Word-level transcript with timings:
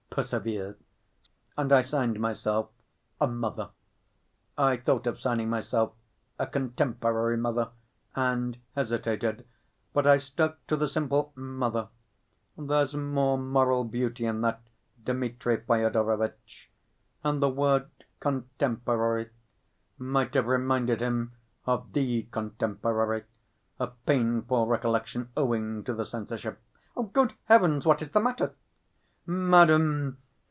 Persevere.' 0.13 0.75
And 1.55 1.71
I 1.71 1.81
signed 1.83 2.19
myself, 2.19 2.69
'A 3.21 3.27
Mother.' 3.27 3.69
I 4.57 4.75
thought 4.75 5.07
of 5.07 5.21
signing 5.21 5.49
myself 5.49 5.93
'A 6.37 6.47
contemporary 6.47 7.37
Mother,' 7.37 7.69
and 8.13 8.57
hesitated, 8.75 9.45
but 9.93 10.05
I 10.05 10.17
stuck 10.17 10.67
to 10.67 10.75
the 10.75 10.89
simple 10.89 11.31
'Mother'; 11.37 11.87
there's 12.57 12.93
more 12.93 13.37
moral 13.37 13.85
beauty 13.85 14.25
in 14.25 14.41
that, 14.41 14.59
Dmitri 15.01 15.61
Fyodorovitch. 15.61 16.69
And 17.23 17.41
the 17.41 17.47
word 17.47 17.89
'contemporary' 18.19 19.29
might 19.97 20.33
have 20.33 20.47
reminded 20.47 20.99
him 21.01 21.31
of 21.65 21.93
'The 21.93 22.23
Contemporary'—a 22.31 23.87
painful 24.05 24.67
recollection 24.67 25.29
owing 25.37 25.85
to 25.85 25.93
the 25.93 26.05
censorship.... 26.05 26.59
Good 27.13 27.33
Heavens, 27.45 27.85
what 27.85 28.01
is 28.01 28.09
the 28.09 28.19
matter!" 28.19 28.55
"Madam!" 29.23 30.17